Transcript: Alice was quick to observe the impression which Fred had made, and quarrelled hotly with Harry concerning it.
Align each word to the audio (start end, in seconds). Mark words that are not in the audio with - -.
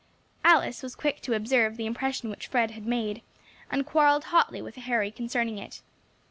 Alice 0.43 0.81
was 0.81 0.95
quick 0.95 1.21
to 1.21 1.35
observe 1.35 1.77
the 1.77 1.85
impression 1.85 2.31
which 2.31 2.47
Fred 2.47 2.71
had 2.71 2.87
made, 2.87 3.21
and 3.69 3.85
quarrelled 3.85 4.23
hotly 4.23 4.59
with 4.59 4.75
Harry 4.75 5.11
concerning 5.11 5.59
it. 5.59 5.83